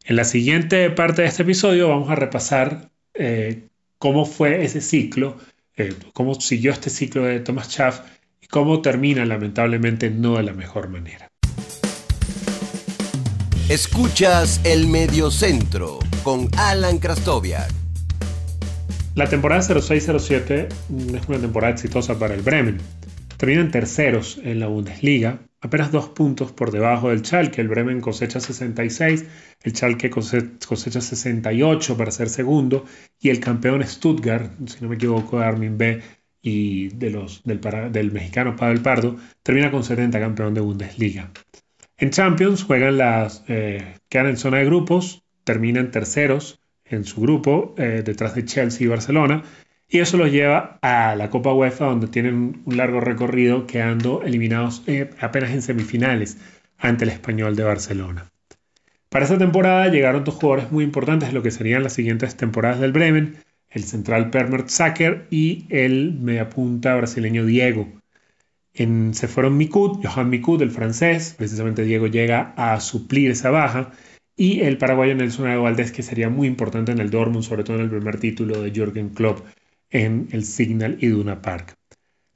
En 0.05 0.17
la 0.17 0.25
siguiente 0.25 0.91
parte 0.91 1.23
de 1.23 1.29
este 1.29 1.43
episodio 1.43 1.89
vamos 1.89 2.11
a 2.11 2.15
repasar 2.15 2.91
eh, 3.15 3.69
cómo 3.99 4.25
fue 4.25 4.65
ese 4.65 4.81
ciclo, 4.81 5.37
eh, 5.77 5.95
cómo 6.15 6.35
siguió 6.41 6.73
este 6.73 6.91
ciclo 6.91 7.25
de 7.25 7.41
Thomas 7.41 7.69
Schaff 7.69 8.01
y 8.41 8.47
cómo 8.47 8.81
termina 8.81 9.25
lamentablemente 9.25 10.11
no 10.11 10.37
de 10.37 10.45
la 10.45 10.53
mejor 10.55 10.89
manera. 10.89 11.28
Escuchas 13.69 14.63
el 14.65 14.87
Mediocentro 14.89 15.99
con 16.23 16.49
Alan 16.57 16.97
Krastoviak. 16.97 17.71
La 19.15 19.29
temporada 19.29 19.61
06-07 19.61 20.69
es 21.15 21.29
una 21.29 21.39
temporada 21.39 21.75
exitosa 21.75 22.19
para 22.19 22.33
el 22.33 22.41
Bremen. 22.41 22.79
Terminan 23.37 23.71
terceros 23.71 24.41
en 24.43 24.61
la 24.61 24.69
Bundesliga, 24.69 25.41
apenas 25.61 25.93
dos 25.93 26.09
puntos 26.09 26.51
por 26.51 26.71
debajo 26.71 27.11
del 27.11 27.23
Schalke. 27.27 27.61
El 27.61 27.69
Bremen 27.69 28.01
cosecha 28.01 28.41
66, 28.41 29.27
el 29.65 29.77
Schalke 29.77 30.09
cosecha 30.09 31.03
68 31.03 31.95
para 31.99 32.11
ser 32.11 32.31
segundo 32.31 32.87
y 33.21 33.29
el 33.29 33.39
campeón 33.39 33.87
Stuttgart, 33.87 34.51
si 34.67 34.81
no 34.81 34.89
me 34.89 34.95
equivoco, 34.95 35.41
Armin 35.41 35.77
B 35.77 36.01
y 36.41 36.89
de 36.89 37.11
los, 37.11 37.43
del, 37.45 37.61
del 37.93 38.13
mexicano 38.13 38.57
Pavel 38.57 38.81
Pardo, 38.81 39.17
termina 39.43 39.71
con 39.71 39.85
70 39.85 40.19
campeón 40.19 40.55
de 40.55 40.63
Bundesliga. 40.63 41.31
En 42.01 42.11
Champions 42.11 42.63
juegan 42.63 42.97
las, 42.97 43.43
eh, 43.49 43.97
quedan 44.09 44.29
en 44.29 44.37
zona 44.37 44.59
de 44.59 44.65
grupos, 44.67 45.25
terminan 45.43 45.91
terceros 45.91 46.61
en 46.85 47.05
su 47.05 47.21
grupo, 47.21 47.75
eh, 47.77 48.03
detrás 48.05 48.37
de 48.37 48.45
Chelsea 48.45 48.85
y 48.85 48.89
Barcelona, 48.89 49.43
y 49.89 49.99
eso 49.99 50.17
los 50.17 50.31
lleva 50.31 50.79
a 50.81 51.17
la 51.17 51.29
Copa 51.29 51.53
UEFA, 51.53 51.87
donde 51.87 52.07
tienen 52.07 52.63
un 52.65 52.77
largo 52.77 53.01
recorrido, 53.01 53.67
quedando 53.67 54.23
eliminados 54.23 54.85
eh, 54.87 55.11
apenas 55.21 55.51
en 55.51 55.61
semifinales 55.61 56.39
ante 56.79 57.03
el 57.03 57.11
español 57.11 57.57
de 57.57 57.65
Barcelona. 57.65 58.31
Para 59.09 59.25
esta 59.25 59.39
temporada 59.39 59.89
llegaron 59.89 60.23
dos 60.23 60.37
jugadores 60.37 60.71
muy 60.71 60.85
importantes, 60.85 61.33
lo 61.33 61.43
que 61.43 61.51
serían 61.51 61.83
las 61.83 61.95
siguientes 61.95 62.37
temporadas 62.37 62.79
del 62.79 62.93
Bremen, 62.93 63.39
el 63.71 63.83
central 63.83 64.31
Permert 64.31 64.69
Sacker 64.69 65.27
y 65.31 65.67
el 65.71 66.13
mediapunta 66.13 66.95
brasileño 66.95 67.45
Diego. 67.45 67.89
Se 68.79 69.27
fueron 69.27 69.57
Mikud, 69.57 70.05
Johan 70.05 70.31
Mikud, 70.31 70.63
el 70.63 70.71
francés, 70.71 71.35
precisamente 71.37 71.83
Diego 71.83 72.07
llega 72.07 72.55
a 72.57 72.79
suplir 72.79 73.33
esa 73.33 73.51
baja, 73.51 73.91
y 74.37 74.61
el 74.61 74.79
paraguayo 74.79 75.17
Nelson 75.17 75.61
Valdés, 75.61 75.91
que 75.91 76.05
sería 76.05 76.29
muy 76.29 76.47
importante 76.47 76.93
en 76.93 77.01
el 77.01 77.11
Dortmund, 77.11 77.43
sobre 77.43 77.65
todo 77.65 77.77
en 77.77 77.83
el 77.83 77.91
primer 77.91 78.21
título 78.21 78.63
de 78.63 78.71
Jürgen 78.71 79.09
Klopp 79.09 79.45
en 79.91 80.29
el 80.31 80.45
Signal 80.45 80.97
Iduna 81.01 81.43
Park. 81.43 81.75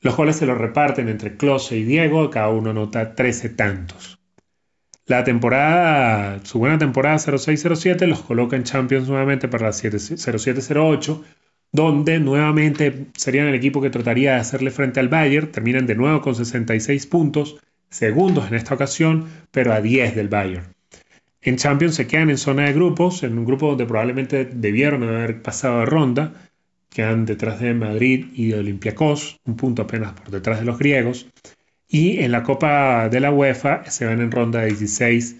Los 0.00 0.16
goles 0.16 0.34
se 0.34 0.46
los 0.46 0.58
reparten 0.58 1.08
entre 1.08 1.36
Klose 1.36 1.76
y 1.76 1.84
Diego, 1.84 2.28
cada 2.28 2.48
uno 2.48 2.70
anota 2.70 3.14
13 3.14 3.50
tantos. 3.50 4.18
La 5.06 5.22
temporada, 5.22 6.44
su 6.44 6.58
buena 6.58 6.78
temporada 6.78 7.18
06-07 7.18 8.06
los 8.06 8.22
coloca 8.22 8.56
en 8.56 8.64
Champions 8.64 9.08
nuevamente 9.08 9.46
para 9.46 9.66
la 9.66 9.72
07-08, 9.72 11.22
donde 11.72 12.20
nuevamente 12.20 13.06
serían 13.16 13.48
el 13.48 13.54
equipo 13.54 13.80
que 13.80 13.90
trataría 13.90 14.34
de 14.34 14.40
hacerle 14.40 14.70
frente 14.70 15.00
al 15.00 15.08
Bayern, 15.08 15.50
terminan 15.50 15.86
de 15.86 15.94
nuevo 15.94 16.20
con 16.20 16.34
66 16.34 17.06
puntos, 17.06 17.56
segundos 17.88 18.46
en 18.48 18.54
esta 18.54 18.74
ocasión, 18.74 19.26
pero 19.50 19.72
a 19.72 19.80
10 19.80 20.14
del 20.14 20.28
Bayern. 20.28 20.66
En 21.40 21.56
Champions 21.56 21.96
se 21.96 22.06
quedan 22.06 22.30
en 22.30 22.38
zona 22.38 22.66
de 22.66 22.74
grupos, 22.74 23.22
en 23.22 23.36
un 23.38 23.44
grupo 23.44 23.68
donde 23.68 23.86
probablemente 23.86 24.44
debieron 24.44 25.02
haber 25.02 25.42
pasado 25.42 25.80
de 25.80 25.86
ronda, 25.86 26.34
quedan 26.90 27.24
detrás 27.24 27.58
de 27.58 27.74
Madrid 27.74 28.26
y 28.34 28.48
de 28.48 28.60
Olympiacos, 28.60 29.40
un 29.44 29.56
punto 29.56 29.82
apenas 29.82 30.12
por 30.12 30.30
detrás 30.30 30.60
de 30.60 30.66
los 30.66 30.78
griegos. 30.78 31.26
Y 31.88 32.20
en 32.20 32.32
la 32.32 32.42
Copa 32.42 33.08
de 33.08 33.20
la 33.20 33.32
UEFA 33.32 33.90
se 33.90 34.04
van 34.04 34.20
en 34.20 34.30
ronda 34.30 34.60
de 34.60 34.68
16 34.68 35.36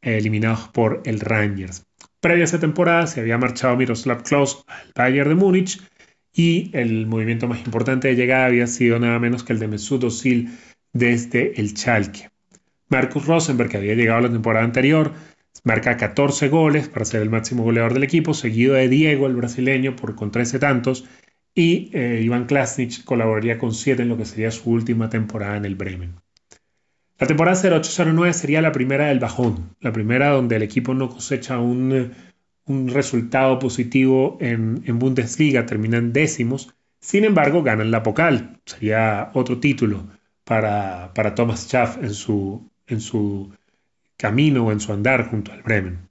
eliminados 0.00 0.68
por 0.68 1.02
el 1.04 1.20
Rangers. 1.20 1.84
Previa 2.22 2.44
a 2.44 2.46
esa 2.46 2.60
temporada 2.60 3.08
se 3.08 3.18
había 3.18 3.36
marchado 3.36 3.76
Miroslav 3.76 4.22
Klose 4.22 4.58
al 4.68 4.92
Bayern 4.94 5.30
de 5.30 5.34
Múnich 5.34 5.82
y 6.32 6.70
el 6.72 7.08
movimiento 7.08 7.48
más 7.48 7.58
importante 7.66 8.06
de 8.06 8.14
llegada 8.14 8.46
había 8.46 8.68
sido 8.68 9.00
nada 9.00 9.18
menos 9.18 9.42
que 9.42 9.52
el 9.52 9.58
de 9.58 9.66
Mesut 9.66 10.04
Özil 10.04 10.56
desde 10.92 11.60
el 11.60 11.76
Schalke. 11.76 12.30
Marcus 12.88 13.26
Rosenberg, 13.26 13.68
que 13.70 13.78
había 13.78 13.96
llegado 13.96 14.20
la 14.20 14.30
temporada 14.30 14.64
anterior, 14.64 15.12
marca 15.64 15.96
14 15.96 16.48
goles 16.48 16.88
para 16.88 17.04
ser 17.04 17.22
el 17.22 17.30
máximo 17.30 17.64
goleador 17.64 17.92
del 17.94 18.04
equipo, 18.04 18.34
seguido 18.34 18.74
de 18.74 18.88
Diego, 18.88 19.26
el 19.26 19.34
brasileño, 19.34 19.96
por 19.96 20.14
con 20.14 20.30
13 20.30 20.60
tantos, 20.60 21.04
y 21.56 21.90
eh, 21.92 22.20
Iván 22.22 22.46
Klasnic 22.46 23.02
colaboraría 23.02 23.58
con 23.58 23.74
7 23.74 24.00
en 24.00 24.08
lo 24.08 24.16
que 24.16 24.26
sería 24.26 24.52
su 24.52 24.70
última 24.70 25.10
temporada 25.10 25.56
en 25.56 25.64
el 25.64 25.74
Bremen. 25.74 26.14
La 27.22 27.28
temporada 27.28 27.56
0809 27.56 28.32
sería 28.32 28.60
la 28.60 28.72
primera 28.72 29.06
del 29.06 29.20
bajón, 29.20 29.76
la 29.78 29.92
primera 29.92 30.30
donde 30.30 30.56
el 30.56 30.62
equipo 30.64 30.92
no 30.92 31.08
cosecha 31.08 31.60
un, 31.60 32.10
resultado 32.66 33.60
positivo 33.60 34.38
en, 34.40 34.98
Bundesliga, 34.98 35.64
terminan 35.64 36.12
décimos, 36.12 36.74
sin 36.98 37.22
embargo 37.22 37.62
ganan 37.62 37.92
la 37.92 38.02
Pocal, 38.02 38.58
sería 38.66 39.30
otro 39.34 39.60
título 39.60 40.08
para, 40.42 41.12
Thomas 41.36 41.68
Schaff 41.68 41.96
en 42.02 42.12
su, 42.12 43.52
camino 44.16 44.66
o 44.66 44.72
en 44.72 44.80
su 44.80 44.92
andar 44.92 45.30
junto 45.30 45.52
al 45.52 45.62
Bremen. 45.62 46.08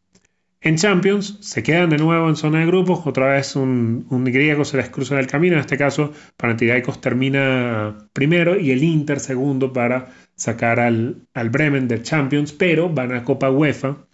En 0.62 0.78
Champions 0.78 1.40
se 1.42 1.62
quedan 1.62 1.90
de 1.90 1.98
nuevo 1.98 2.30
en 2.30 2.38
zona 2.38 2.60
de 2.60 2.68
grupos, 2.68 3.06
otra 3.06 3.34
vez 3.34 3.58
un, 3.58 4.06
griego 4.24 4.64
se 4.64 4.78
les 4.78 4.90
cruza 4.90 5.16
en 5.16 5.20
el 5.20 5.28
camino, 5.28 5.56
en 5.56 5.60
este 5.60 5.78
caso 5.78 6.14
Panathinaikos 6.38 7.02
termina 7.02 7.98
primero 8.14 8.58
y 8.58 8.72
el 8.72 8.82
Inter 8.82 9.20
segundo 9.20 9.74
para 9.74 10.08
sacar 10.42 10.80
al, 10.80 11.28
al 11.36 11.52
Bremen 11.52 11.88
del 11.88 12.02
Champions, 12.02 12.52
pero 12.52 12.90
van 12.90 13.14
a 13.14 13.24
Copa 13.24 13.52
UEFA, 13.52 14.08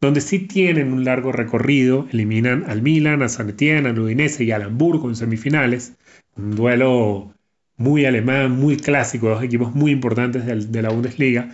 donde 0.00 0.20
sí 0.20 0.38
tienen 0.38 0.92
un 0.92 1.04
largo 1.04 1.32
recorrido, 1.32 2.06
eliminan 2.12 2.62
al 2.68 2.80
Milan, 2.80 3.22
a 3.22 3.28
San 3.28 3.48
Etienne, 3.48 3.88
al 3.88 3.98
Udinese 3.98 4.44
y 4.44 4.52
al 4.52 4.62
Hamburgo 4.62 5.08
en 5.08 5.16
semifinales, 5.16 5.96
un 6.36 6.54
duelo 6.54 7.34
muy 7.76 8.04
alemán, 8.04 8.52
muy 8.52 8.76
clásico, 8.76 9.30
dos 9.30 9.42
equipos 9.42 9.74
muy 9.74 9.90
importantes 9.90 10.46
de, 10.46 10.54
de 10.54 10.82
la 10.82 10.90
Bundesliga, 10.90 11.50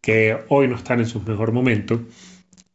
que 0.00 0.38
hoy 0.48 0.68
no 0.68 0.76
están 0.76 1.00
en 1.00 1.06
su 1.06 1.20
mejor 1.22 1.50
momento. 1.50 2.04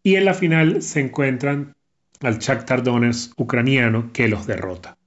Y 0.03 0.15
en 0.15 0.25
la 0.25 0.33
final 0.33 0.81
se 0.81 0.99
encuentran 0.99 1.73
al 2.19 2.39
Shakhtar 2.39 2.83
Donetsk 2.83 3.39
ucraniano 3.39 4.11
que 4.11 4.27
los 4.27 4.45
derrota. 4.45 4.97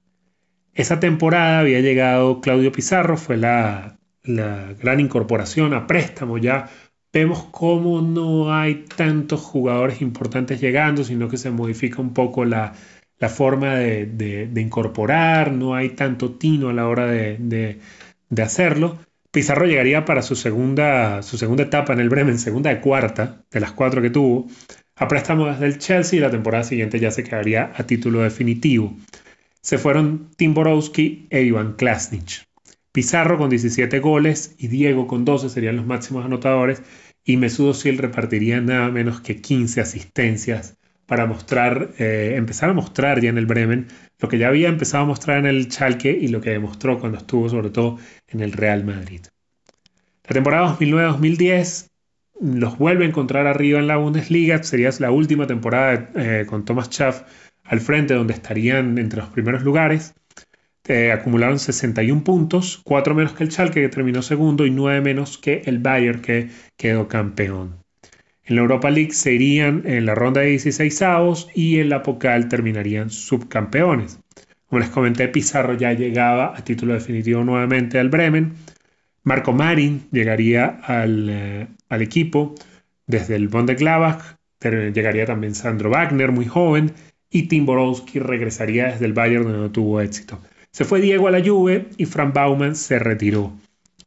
Esa 0.73 0.99
temporada 0.99 1.59
había 1.59 1.81
llegado 1.81 2.41
Claudio 2.41 2.71
Pizarro, 2.71 3.17
fue 3.17 3.37
la, 3.37 3.99
gran 4.25 4.99
incorporación 4.99 5.73
a 5.73 5.87
préstamo 5.87 6.37
ya. 6.37 6.69
Vemos 7.13 7.47
cómo 7.51 8.01
no 8.01 8.53
hay 8.53 8.85
tantos 8.95 9.39
jugadores 9.39 10.01
importantes 10.01 10.59
llegando, 10.59 11.03
sino 11.03 11.29
que 11.29 11.37
se 11.37 11.49
modifica 11.49 12.01
un 12.01 12.13
poco 12.13 12.43
la, 12.43 12.73
forma 13.29 13.75
de, 13.75 14.51
incorporar, 14.57 15.51
no 15.51 15.75
hay 15.75 15.89
tanto 15.89 16.33
tino 16.33 16.69
a 16.69 16.73
la 16.73 16.87
hora 16.87 17.05
de, 17.07 17.79
hacerlo. 18.37 18.97
Pizarro 19.31 19.65
llegaría 19.65 20.05
para 20.05 20.21
su 20.21 20.35
segunda, 20.35 21.21
su 21.21 21.37
segunda 21.37 21.63
etapa 21.63 21.93
en 21.93 21.99
el 21.99 22.09
Bremen, 22.09 22.37
segunda 22.37 22.69
de 22.69 22.81
cuarta, 22.81 23.43
de 23.51 23.59
las 23.59 23.71
cuatro 23.71 24.01
que 24.01 24.09
tuvo, 24.09 24.47
a 24.97 25.07
préstamo 25.07 25.47
desde 25.47 25.65
el 25.65 25.77
Chelsea 25.77 26.17
y 26.17 26.21
la 26.21 26.31
temporada 26.31 26.63
siguiente 26.63 26.99
ya 26.99 27.11
se 27.11 27.23
quedaría 27.23 27.71
a 27.75 27.83
título 27.83 28.21
definitivo. 28.21 28.95
Se 29.61 29.77
fueron 29.77 30.31
Tim 30.37 30.53
Borowski 30.53 31.27
e 31.29 31.43
Iván 31.43 31.73
Klasnich. 31.73 32.45
Pizarro 32.95 33.37
con 33.37 33.49
17 33.49 33.99
goles 33.99 34.55
y 34.57 34.69
Diego 34.69 35.05
con 35.05 35.25
12 35.25 35.49
serían 35.49 35.75
los 35.75 35.85
máximos 35.85 36.23
anotadores 36.23 36.81
y 37.25 37.35
Mesut 37.35 37.71
Özil 37.71 37.97
repartiría 37.97 38.61
nada 38.61 38.89
menos 38.89 39.19
que 39.19 39.41
15 39.41 39.81
asistencias 39.81 40.77
para 41.05 41.25
mostrar, 41.25 41.89
eh, 41.99 42.35
empezar 42.37 42.69
a 42.69 42.73
mostrar 42.73 43.19
ya 43.19 43.27
en 43.27 43.37
el 43.37 43.47
Bremen 43.47 43.87
lo 44.17 44.29
que 44.29 44.37
ya 44.37 44.47
había 44.47 44.69
empezado 44.69 45.03
a 45.03 45.07
mostrar 45.07 45.39
en 45.39 45.45
el 45.45 45.69
Schalke 45.69 46.09
y 46.09 46.29
lo 46.29 46.39
que 46.39 46.51
demostró 46.51 46.97
cuando 46.97 47.17
estuvo 47.17 47.49
sobre 47.49 47.69
todo 47.69 47.99
en 48.29 48.39
el 48.39 48.53
Real 48.53 48.85
Madrid. 48.85 49.25
La 50.23 50.33
temporada 50.33 50.77
2009-2010 50.79 51.89
los 52.39 52.77
vuelve 52.77 53.03
a 53.03 53.09
encontrar 53.09 53.45
arriba 53.45 53.77
en 53.77 53.87
la 53.87 53.97
Bundesliga. 53.97 54.63
Sería 54.63 54.89
la 54.99 55.11
última 55.11 55.47
temporada 55.47 56.11
eh, 56.15 56.45
con 56.47 56.63
Thomas 56.63 56.87
Schaff 56.87 57.23
al 57.65 57.81
frente, 57.81 58.13
donde 58.13 58.35
estarían 58.35 58.97
entre 58.99 59.19
los 59.19 59.27
primeros 59.31 59.63
lugares. 59.63 60.13
Acumularon 61.11 61.59
61 61.59 62.23
puntos, 62.23 62.81
4 62.83 63.15
menos 63.15 63.33
que 63.33 63.43
el 63.43 63.51
Schalke, 63.51 63.81
que 63.81 63.89
terminó 63.89 64.21
segundo, 64.21 64.65
y 64.65 64.71
9 64.71 65.01
menos 65.01 65.37
que 65.37 65.63
el 65.65 65.79
Bayern, 65.79 66.21
que 66.21 66.49
quedó 66.77 67.07
campeón. 67.07 67.77
En 68.43 68.55
la 68.55 68.61
Europa 68.61 68.91
League 68.91 69.13
se 69.13 69.33
irían 69.33 69.83
en 69.85 70.05
la 70.05 70.13
ronda 70.13 70.41
de 70.41 70.47
16 70.47 71.01
avos 71.01 71.49
y 71.55 71.79
en 71.79 71.89
la 71.89 72.03
Pokal 72.03 72.47
terminarían 72.47 73.09
subcampeones. 73.09 74.19
Como 74.67 74.79
les 74.79 74.89
comenté, 74.89 75.27
Pizarro 75.27 75.73
ya 75.73 75.93
llegaba 75.93 76.55
a 76.55 76.63
título 76.63 76.93
definitivo 76.93 77.43
nuevamente 77.43 77.97
al 77.97 78.09
Bremen 78.09 78.53
Marco 79.25 79.53
Marin 79.53 80.07
llegaría 80.11 80.79
eh, 80.87 81.67
al, 81.89 82.01
equipo 82.03 82.53
desde 83.07 83.35
el 83.35 83.49
Glavach, 83.49 84.37
llegaría 84.61 85.25
también 85.25 85.55
Sandro 85.55 85.89
Wagner, 85.89 86.31
muy 86.31 86.45
joven, 86.45 86.93
y 87.31 87.47
Tim 87.47 87.65
Borowski 87.65 88.19
regresaría 88.19 88.85
desde 88.85 89.05
el 89.05 89.13
Bayern 89.13 89.45
donde 89.45 89.59
no 89.59 89.71
tuvo 89.71 89.99
éxito. 89.99 90.39
Se 90.75 90.83
fue 90.83 90.99
Diego 90.99 91.29
a 91.29 91.31
la 91.31 91.41
Juve 91.41 91.87
y 91.95 92.03
Frank 92.03 92.33
Baumann 92.33 92.75
se 92.75 92.99
retiró. 92.99 93.53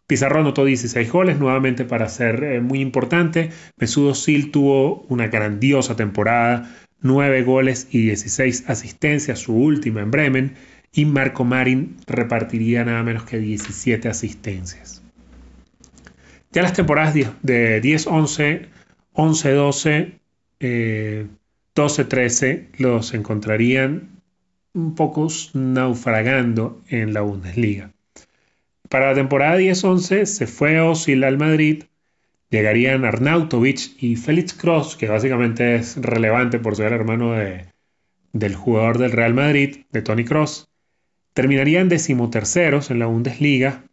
Pizarro 0.06 0.40
anotó 0.40 0.66
16 0.66 1.10
goles 1.10 1.38
nuevamente 1.38 1.86
para 1.86 2.10
ser 2.10 2.44
eh, 2.44 2.60
muy 2.60 2.80
importante. 2.80 3.48
Mesudo 3.78 4.12
Sil 4.12 4.52
tuvo 4.52 5.06
una 5.08 5.28
grandiosa 5.28 5.96
temporada, 5.96 6.70
9 7.00 7.42
goles 7.42 7.88
y 7.90 8.02
16 8.02 8.68
asistencias, 8.68 9.38
su 9.38 9.54
última 9.54 10.02
en 10.02 10.10
Bremen, 10.10 10.56
y 10.92 11.06
Marco 11.06 11.42
Marin 11.42 11.96
repartiría 12.06 12.84
nada 12.84 13.02
menos 13.02 13.24
que 13.24 13.38
17 13.38 14.06
asistencias. 14.06 15.00
Ya 16.52 16.60
las 16.60 16.74
temporadas 16.74 17.14
de 17.14 17.82
10-11, 17.82 18.66
11-12, 19.14 20.12
12-13 21.74 22.66
los 22.76 23.14
encontrarían 23.14 24.17
un 24.74 24.94
poco 24.94 25.28
naufragando 25.54 26.82
en 26.88 27.14
la 27.14 27.22
Bundesliga. 27.22 27.92
Para 28.88 29.08
la 29.08 29.14
temporada 29.14 29.58
10-11 29.58 30.24
se 30.24 30.46
fue 30.46 30.80
Osil 30.80 31.24
al 31.24 31.36
Madrid, 31.36 31.84
llegarían 32.50 33.04
Arnautovic 33.04 34.02
y 34.02 34.16
Félix 34.16 34.54
Cross, 34.54 34.96
que 34.96 35.08
básicamente 35.08 35.76
es 35.76 35.96
relevante 35.96 36.58
por 36.58 36.76
ser 36.76 36.92
hermano 36.92 37.32
de, 37.32 37.66
del 38.32 38.54
jugador 38.54 38.98
del 38.98 39.12
Real 39.12 39.34
Madrid, 39.34 39.84
de 39.92 40.02
Tony 40.02 40.24
Cross. 40.24 40.68
Terminarían 41.34 41.88
decimoterceros 41.88 42.90
en 42.90 42.98
la 42.98 43.06
Bundesliga 43.06 43.84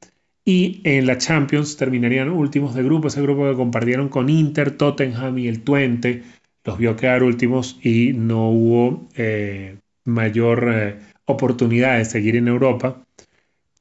y 0.46 0.82
en 0.84 1.08
la 1.08 1.18
Champions 1.18 1.76
terminarían 1.76 2.30
últimos 2.30 2.76
de 2.76 2.84
grupo, 2.84 3.08
ese 3.08 3.22
grupo 3.22 3.50
que 3.50 3.56
compartieron 3.56 4.10
con 4.10 4.30
Inter, 4.30 4.72
Tottenham 4.72 5.38
y 5.40 5.48
el 5.48 5.62
Twente, 5.64 6.24
los 6.64 6.78
vio 6.78 6.96
quedar 6.96 7.24
últimos 7.24 7.80
y 7.84 8.14
no 8.14 8.50
hubo 8.50 9.08
eh, 9.16 9.78
mayor 10.06 10.72
eh, 10.74 11.00
oportunidad 11.26 11.98
de 11.98 12.06
seguir 12.06 12.36
en 12.38 12.48
Europa. 12.48 13.04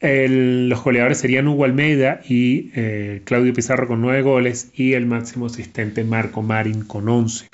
los 0.01 0.83
goleadores 0.83 1.19
serían 1.19 1.49
Hugo 1.49 1.65
Almeida 1.65 2.21
y 2.29 2.71
eh, 2.75 3.23
Claudio 3.25 3.55
Pizarro 3.55 3.87
con 3.87 4.01
nueve 4.01 4.23
goles 4.23 4.71
y 4.75 4.95
el 4.95 5.07
máximo 5.07 5.47
asistente 5.47 6.05
Marco 6.05 6.43
Marin 6.43 6.85
con 6.85 7.09
11. 7.09 7.49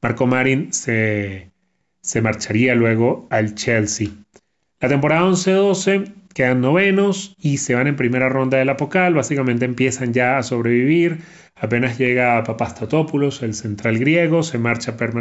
Marco 0.00 0.26
Marin 0.26 0.72
se, 0.72 1.50
se 2.00 2.22
marcharía 2.22 2.74
luego 2.74 3.26
al 3.30 3.54
Chelsea. 3.54 4.08
La 4.80 4.88
temporada 4.88 5.22
11-12 5.22 6.12
quedan 6.34 6.60
novenos 6.60 7.34
y 7.40 7.58
se 7.58 7.74
van 7.74 7.86
en 7.86 7.96
primera 7.96 8.28
ronda 8.28 8.58
del 8.58 8.68
Apocal, 8.68 9.14
básicamente 9.14 9.64
empiezan 9.64 10.12
ya 10.12 10.36
a 10.36 10.42
sobrevivir, 10.42 11.20
apenas 11.54 11.98
llega 11.98 12.44
Papastatopoulos, 12.44 13.42
el 13.42 13.54
central 13.54 13.98
griego, 13.98 14.42
se 14.42 14.58
marcha 14.58 14.98
Per 14.98 15.12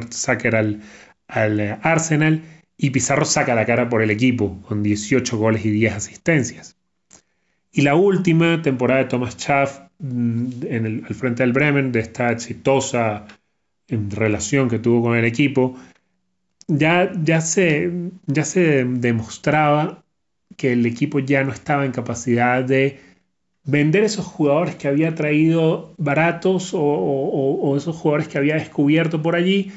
al, 0.56 0.82
al 1.28 1.80
Arsenal 1.82 2.42
y 2.78 2.90
Pizarro 2.90 3.26
saca 3.26 3.56
la 3.56 3.66
cara 3.66 3.90
por 3.90 4.02
el 4.02 4.12
equipo 4.12 4.62
con 4.68 4.84
18 4.84 5.38
goles 5.38 5.66
y 5.66 5.72
10 5.72 5.94
asistencias. 5.94 6.78
Y 7.72 7.82
la 7.82 7.96
última 7.96 8.62
temporada 8.62 9.04
de 9.04 9.10
Thomas 9.10 9.36
Schaff 9.36 9.80
mm, 10.00 10.48
en 10.68 10.86
el, 10.86 11.06
al 11.08 11.16
frente 11.16 11.44
del 11.44 11.54
Bremen, 11.54 11.92
de 11.92 12.00
esta 12.00 12.32
exitosa 12.32 13.26
relación 13.88 14.70
que 14.70 14.80
tuvo 14.80 15.04
con 15.04 15.18
el 15.18 15.26
equipo, 15.26 15.76
ya, 16.68 17.12
ya, 17.22 17.42
se, 17.42 17.92
ya 18.26 18.44
se 18.44 18.86
demostraba 18.86 20.04
que 20.58 20.74
el 20.74 20.86
equipo 20.86 21.20
ya 21.20 21.44
no 21.44 21.52
estaba 21.52 21.86
en 21.86 21.92
capacidad 21.92 22.64
de 22.64 23.00
vender 23.66 24.04
esos 24.04 24.26
jugadores 24.26 24.76
que 24.76 24.88
había 24.88 25.16
traído 25.16 25.94
baratos 25.98 26.72
o, 26.74 27.76
esos 27.78 27.96
jugadores 27.96 28.28
que 28.28 28.38
había 28.38 28.56
descubierto 28.56 29.22
por 29.22 29.36
allí 29.36 29.72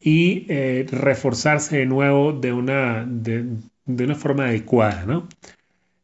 y 0.00 0.46
eh, 0.48 0.86
reforzarse 0.90 1.78
de 1.78 1.86
nuevo 1.86 2.32
de 2.32 2.52
una, 2.52 3.04
de, 3.06 3.44
una 3.86 4.14
forma 4.14 4.46
adecuada. 4.46 5.04
¿no? 5.06 5.28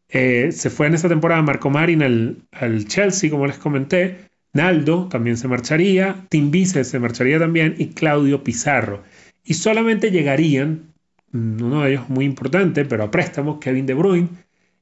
Eh, 0.09 0.53
se 0.53 0.71
fue 0.71 0.87
en 0.87 0.95
esa 0.95 1.09
temporada 1.09 1.43
Marco 1.43 1.71
Marin 1.71 2.03
al, 2.03 2.37
al, 2.53 2.87
Chelsea, 2.87 3.31
como 3.31 3.47
les 3.47 3.59
comenté. 3.59 4.29
Naldo 4.53 5.09
también 5.09 5.37
se 5.37 5.49
marcharía, 5.49 6.27
Tim 6.29 6.51
Vice 6.53 6.85
se 6.85 7.01
marcharía 7.01 7.39
también 7.41 7.75
y 7.79 7.89
Claudio 7.89 8.45
Pizarro. 8.45 9.03
Y 9.45 9.55
solamente 9.55 10.11
llegarían, 10.11 10.93
mm, 11.33 11.63
uno 11.63 11.83
de 11.83 11.91
ellos 11.91 12.09
muy 12.09 12.25
importante, 12.25 12.85
pero 12.85 13.03
a 13.05 13.11
préstamo, 13.11 13.59
Kevin 13.59 13.87
De 13.87 13.95
Bruyne, 13.95 14.29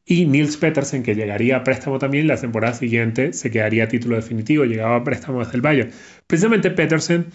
y 0.04 0.26
Nils 0.26 0.56
Petersen, 0.56 1.02
que 1.02 1.14
llegaría 1.14 1.56
a 1.56 1.64
préstamo 1.64 1.98
también 1.98 2.26
la 2.26 2.36
temporada 2.36 2.74
siguiente, 2.74 3.32
se 3.32 3.50
quedaría 3.50 3.84
a 3.84 3.88
título 3.88 4.16
definitivo, 4.16 4.64
llegaba 4.64 4.96
a 4.96 5.04
préstamo 5.04 5.40
desde 5.40 5.56
el 5.56 5.62
Bayern. 5.62 5.90
Precisamente 6.26 6.70
Petersen, 6.70 7.26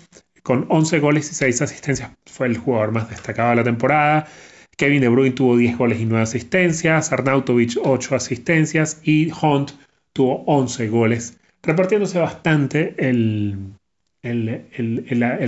con 0.48 0.66
11 0.70 1.00
goles 1.00 1.30
y 1.30 1.36
6 1.36 1.62
asistencias, 1.62 2.12
fue 2.26 2.48
el 2.48 2.58
jugador 2.58 2.94
más 2.94 3.10
destacado 3.10 3.50
de 3.50 3.58
la 3.58 3.66
temporada. 3.66 4.28
Kevin 4.78 5.02
De 5.02 5.10
Bruyne 5.10 5.36
tuvo 5.36 5.58
10 5.58 5.78
goles 5.78 6.00
y 6.00 6.06
9 6.06 6.24
asistencias, 6.24 7.12
Arnautovic 7.12 7.78
8 7.84 8.16
asistencias 8.16 9.02
y 9.04 9.30
Hunt 9.30 9.72
tuvo 10.14 10.46
11 10.46 10.88
goles, 10.88 11.38
repartiéndose 11.62 12.20
bastante 12.20 12.96
el, 12.98 13.74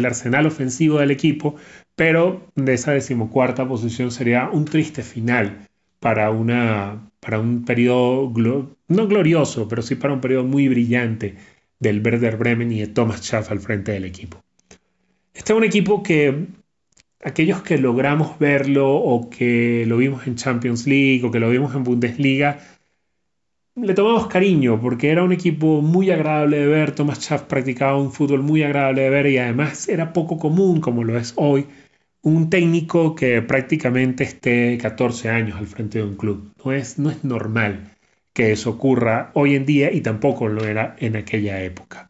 arsenal 0.05 0.47
ofensivo 0.47 0.99
del 0.99 1.11
equipo, 1.11 1.55
pero 1.95 2.51
de 2.55 2.73
esa 2.73 2.91
decimocuarta 2.91 3.65
posición 3.65 4.11
sería 4.11 4.49
un 4.49 4.65
triste 4.65 5.03
final 5.03 5.65
para 6.01 6.29
un 6.29 7.63
periodo, 7.65 8.33
no 8.89 9.07
glorioso, 9.07 9.69
pero 9.69 9.81
sí 9.81 9.95
para 9.95 10.13
un 10.13 10.19
periodo 10.19 10.43
muy 10.43 10.67
brillante 10.67 11.35
del 11.79 12.05
Werder 12.05 12.35
Bremen 12.35 12.73
y 12.73 12.81
de 12.81 12.87
Thomas 12.87 13.21
Schaff 13.21 13.49
al 13.49 13.61
frente 13.61 13.93
del 13.93 14.03
equipo. 14.03 14.43
Este 15.39 15.53
es 15.53 15.57
un 15.57 15.63
equipo 15.63 16.03
que 16.03 16.47
aquellos 17.23 17.63
que 17.63 17.77
logramos 17.77 18.37
verlo 18.39 18.93
o 18.93 19.29
que 19.29 19.85
lo 19.87 19.95
vimos 19.95 20.27
en 20.27 20.35
Champions 20.35 20.85
League 20.85 21.21
o 21.23 21.31
que 21.31 21.39
lo 21.39 21.49
vimos 21.49 21.73
en 21.75 21.85
Bundesliga, 21.85 22.59
le 23.73 23.93
tomamos 23.93 24.27
cariño 24.27 24.81
porque 24.81 25.09
era 25.09 25.23
un 25.23 25.31
equipo 25.31 25.81
muy 25.81 26.11
agradable 26.11 26.59
de 26.59 26.67
ver. 26.67 26.91
Thomas 26.91 27.19
Schaff 27.21 27.43
practicaba 27.43 27.95
un 27.97 28.11
fútbol 28.11 28.43
muy 28.43 28.63
agradable 28.63 29.03
de 29.03 29.09
ver 29.09 29.27
y 29.27 29.37
además 29.37 29.87
era 29.87 30.11
poco 30.11 30.37
común 30.37 30.81
como 30.81 31.05
lo 31.05 31.17
es 31.17 31.31
hoy 31.37 31.67
un 32.21 32.49
técnico 32.49 33.15
que 33.15 33.41
prácticamente 33.41 34.25
esté 34.25 34.77
14 34.77 35.29
años 35.29 35.57
al 35.57 35.67
frente 35.67 35.99
de 35.99 36.03
un 36.03 36.17
club. 36.17 36.51
No 36.65 36.73
es, 36.73 36.99
no 36.99 37.09
es 37.09 37.23
normal 37.23 37.95
que 38.33 38.51
eso 38.51 38.71
ocurra 38.71 39.31
hoy 39.35 39.55
en 39.55 39.65
día 39.65 39.89
y 39.89 40.01
tampoco 40.01 40.49
lo 40.49 40.65
era 40.65 40.97
en 40.99 41.15
aquella 41.15 41.63
época. 41.63 42.09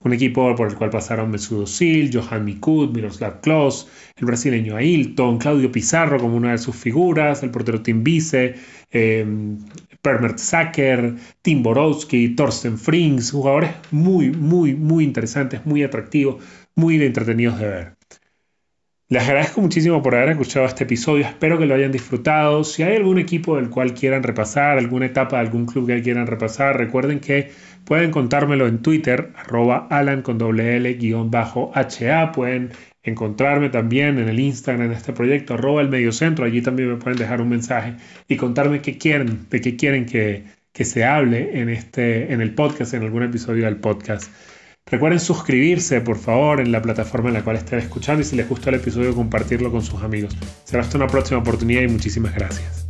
Un 0.00 0.12
equipo 0.12 0.54
por 0.54 0.68
el 0.68 0.76
cual 0.76 0.90
pasaron 0.90 1.30
Mesut 1.30 1.64
Özil, 1.64 2.10
Johan 2.12 2.44
Mikud, 2.44 2.94
Miroslav 2.94 3.40
Klose, 3.40 3.88
el 4.16 4.26
brasileño 4.26 4.76
Ailton, 4.76 5.38
Claudio 5.38 5.72
Pizarro 5.72 6.18
como 6.18 6.36
una 6.36 6.52
de 6.52 6.58
sus 6.58 6.76
figuras, 6.76 7.42
el 7.42 7.50
portero 7.50 7.82
Tim 7.82 8.04
Vice, 8.04 8.54
eh, 8.92 9.26
Permert 10.00 10.38
Sacker, 10.38 11.16
Tim 11.42 11.62
Borowski, 11.62 12.28
Thorsten 12.36 12.78
Frings, 12.78 13.32
jugadores 13.32 13.70
muy, 13.90 14.30
muy, 14.30 14.74
muy 14.74 15.04
interesantes, 15.04 15.66
muy 15.66 15.82
atractivos, 15.82 16.42
muy 16.76 17.02
entretenidos 17.02 17.58
de 17.58 17.68
ver. 17.68 17.97
Les 19.10 19.22
agradezco 19.26 19.62
muchísimo 19.62 20.02
por 20.02 20.14
haber 20.14 20.28
escuchado 20.28 20.66
este 20.66 20.84
episodio, 20.84 21.24
espero 21.24 21.58
que 21.58 21.64
lo 21.64 21.74
hayan 21.74 21.90
disfrutado. 21.90 22.62
Si 22.62 22.82
hay 22.82 22.96
algún 22.96 23.18
equipo 23.18 23.56
del 23.56 23.70
cual 23.70 23.94
quieran 23.94 24.22
repasar, 24.22 24.76
alguna 24.76 25.06
etapa 25.06 25.36
de 25.36 25.46
algún 25.46 25.64
club 25.64 25.86
que 25.86 26.02
quieran 26.02 26.26
repasar, 26.26 26.76
recuerden 26.76 27.18
que 27.18 27.50
pueden 27.86 28.10
contármelo 28.10 28.66
en 28.66 28.82
Twitter, 28.82 29.32
arroba 29.34 29.86
alan 29.88 30.20
con 30.20 30.36
doble 30.36 30.76
L 30.76 30.92
guion 30.92 31.30
bajo 31.30 31.72
HA. 31.74 32.32
Pueden 32.32 32.72
encontrarme 33.02 33.70
también 33.70 34.18
en 34.18 34.28
el 34.28 34.38
Instagram 34.38 34.88
en 34.88 34.92
este 34.92 35.14
proyecto, 35.14 35.54
arroba 35.54 35.80
el 35.80 35.88
medio 35.88 36.12
centro. 36.12 36.44
Allí 36.44 36.60
también 36.60 36.90
me 36.90 36.96
pueden 36.96 37.18
dejar 37.18 37.40
un 37.40 37.48
mensaje 37.48 37.94
y 38.28 38.36
contarme 38.36 38.82
qué 38.82 38.98
quieren, 38.98 39.48
de 39.48 39.62
qué 39.62 39.76
quieren 39.76 40.04
que, 40.04 40.44
que 40.70 40.84
se 40.84 41.06
hable 41.06 41.58
en, 41.62 41.70
este, 41.70 42.30
en 42.30 42.42
el 42.42 42.54
podcast, 42.54 42.92
en 42.92 43.04
algún 43.04 43.22
episodio 43.22 43.64
del 43.64 43.78
podcast. 43.78 44.30
Recuerden 44.90 45.20
suscribirse, 45.20 46.00
por 46.00 46.18
favor, 46.18 46.60
en 46.60 46.72
la 46.72 46.80
plataforma 46.80 47.28
en 47.28 47.34
la 47.34 47.44
cual 47.44 47.56
estén 47.56 47.78
escuchando 47.78 48.22
y 48.22 48.24
si 48.24 48.36
les 48.36 48.48
gustó 48.48 48.70
el 48.70 48.76
episodio, 48.76 49.14
compartirlo 49.14 49.70
con 49.70 49.82
sus 49.82 50.02
amigos. 50.02 50.36
Será 50.64 50.82
hasta 50.82 50.96
una 50.96 51.06
próxima 51.06 51.40
oportunidad 51.40 51.82
y 51.82 51.88
muchísimas 51.88 52.34
gracias. 52.34 52.86